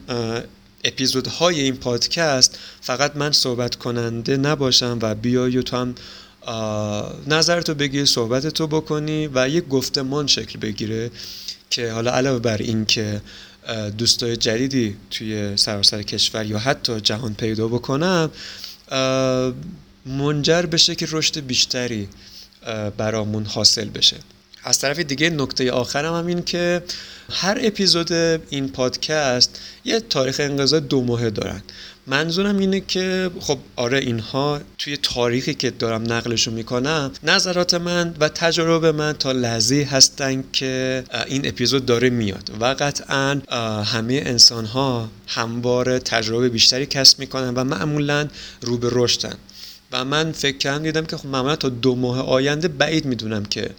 اپیزودهای 0.83 1.61
این 1.61 1.75
پادکست 1.75 2.59
فقط 2.81 3.15
من 3.15 3.31
صحبت 3.31 3.75
کننده 3.75 4.37
نباشم 4.37 4.99
و 5.01 5.15
بیای 5.15 5.57
و 5.57 5.61
تو 5.61 5.77
هم 5.77 5.95
نظرتو 7.27 7.73
بگی 7.73 8.05
صحبتتو 8.05 8.67
بکنی 8.67 9.29
و 9.33 9.49
یک 9.49 9.67
گفتمان 9.67 10.27
شکل 10.27 10.59
بگیره 10.59 11.11
که 11.69 11.91
حالا 11.91 12.11
علاوه 12.11 12.39
بر 12.39 12.57
این 12.57 12.85
که 12.85 13.21
دوستای 13.97 14.37
جدیدی 14.37 14.97
توی 15.11 15.57
سراسر 15.57 16.01
کشور 16.01 16.45
یا 16.45 16.59
حتی 16.59 17.01
جهان 17.01 17.33
پیدا 17.33 17.67
بکنم 17.67 18.31
منجر 20.05 20.61
بشه 20.61 20.95
که 20.95 21.07
رشد 21.11 21.39
بیشتری 21.39 22.09
برامون 22.97 23.45
حاصل 23.45 23.89
بشه. 23.89 24.17
از 24.63 24.79
طرف 24.79 24.99
دیگه 24.99 25.29
نکته 25.29 25.71
آخرم 25.71 26.13
هم 26.13 26.25
این 26.25 26.43
که 26.43 26.83
هر 27.31 27.59
اپیزود 27.61 28.13
این 28.49 28.69
پادکست 28.69 29.59
یه 29.85 29.99
تاریخ 29.99 30.39
انقضا 30.39 30.79
دو 30.79 31.01
ماهه 31.01 31.29
دارن. 31.29 31.61
منظورم 32.07 32.57
اینه 32.57 32.79
که 32.79 33.31
خب 33.39 33.59
آره 33.75 33.97
اینها 33.97 34.61
توی 34.77 34.97
تاریخی 34.97 35.53
که 35.53 35.69
دارم 35.69 36.13
نقلشو 36.13 36.51
می‌کنم 36.51 37.11
نظرات 37.23 37.73
من 37.73 38.15
و 38.19 38.29
تجربه 38.29 38.91
من 38.91 39.13
تا 39.13 39.31
لحظه 39.31 39.87
هستن 39.91 40.43
که 40.53 41.03
این 41.27 41.47
اپیزود 41.47 41.85
داره 41.85 42.09
میاد 42.09 42.51
و 42.59 42.65
قطعا 42.65 43.41
همه 43.83 44.21
انسان 44.25 44.65
ها 44.65 45.09
همواره 45.27 45.99
تجربه 45.99 46.49
بیشتری 46.49 46.85
کسب 46.85 47.19
می‌کنن 47.19 47.53
و 47.53 47.63
معمولا 47.63 48.27
رو 48.61 48.77
به 48.77 48.89
رشدن. 48.91 49.35
و 49.91 50.05
من 50.05 50.31
فکر 50.31 50.57
کردم 50.57 50.83
دیدم 50.83 51.05
که 51.05 51.17
خب 51.17 51.25
معمولا 51.25 51.55
تا 51.55 51.69
دو 51.69 51.95
ماه 51.95 52.19
آینده 52.19 52.67
بعید 52.67 53.05
می‌دونم 53.05 53.45
که 53.45 53.69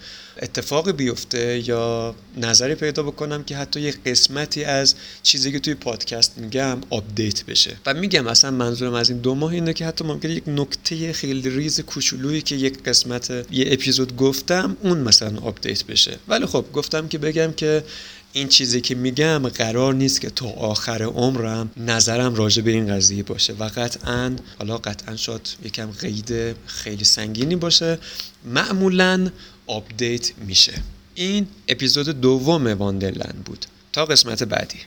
اتفاقی 0.42 0.92
بیفته 0.92 1.69
یا 1.69 2.14
نظری 2.37 2.75
پیدا 2.75 3.02
بکنم 3.02 3.45
که 3.45 3.57
حتی 3.57 3.81
یه 3.81 3.95
قسمتی 4.07 4.64
از 4.64 4.95
چیزی 5.23 5.52
که 5.52 5.59
توی 5.59 5.75
پادکست 5.75 6.38
میگم 6.38 6.78
update 6.91 7.45
بشه. 7.45 7.76
و 7.87 7.95
میگم 7.95 8.26
اصلا 8.26 8.50
منظورم 8.50 8.95
از 8.95 9.11
این 9.11 9.19
دو 9.19 9.35
ماه 9.35 9.52
اینه 9.52 9.73
که 9.73 9.87
حتی 9.87 10.04
ممکنه 10.04 10.33
یک 10.33 10.42
نکته 10.47 11.12
خیلی 11.12 11.50
ریز 11.50 11.81
کوچولویی 11.81 12.42
که 12.42 12.57
یک 12.57 12.83
قسمت 12.83 13.31
یه 13.50 13.66
اپیزود 13.73 14.16
گفتم 14.16 14.76
اون 14.83 14.99
مثلا 14.99 15.38
update 15.41 15.85
بشه. 15.85 16.16
ولی 16.28 16.47
خب 16.47 16.64
گفتم 16.73 17.09
که 17.09 17.19
بگم 17.19 17.52
که 17.52 17.85
این 18.33 18.49
چیزی 18.49 18.81
که 18.81 18.95
میگم 18.95 19.49
قرار 19.49 19.95
نیست 19.95 20.21
که 20.21 20.31
تا 20.31 20.49
آخر 20.49 21.03
عمرم 21.03 21.71
نظرم 21.77 22.35
راجع 22.35 22.62
به 22.62 22.71
این 22.71 22.97
قضیه 22.97 23.23
باشه 23.23 23.53
و 23.53 23.65
قطعا 23.65 24.37
حالا 24.59 24.77
قطعا 24.79 25.17
شاید 25.17 25.57
یکم 25.65 25.91
قید 25.91 26.57
خیلی 26.67 27.05
سنگینی 27.05 27.57
باشه 27.57 27.99
معمولا 28.45 29.31
update 29.67 30.33
میشه. 30.47 30.73
این 31.15 31.47
اپیزود 31.69 32.09
دوم 32.09 32.67
واندرلند 32.67 33.43
بود. 33.45 33.67
تا 33.93 34.05
قسمت 34.05 34.43
بعدی. 34.43 34.79